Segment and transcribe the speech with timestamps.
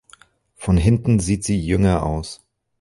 [0.55, 2.41] Von hinten sieht sie jünger aus.